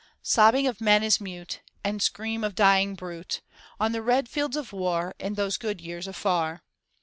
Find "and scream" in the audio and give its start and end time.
1.83-2.43